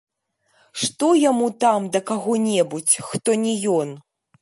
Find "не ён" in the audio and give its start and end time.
3.47-3.89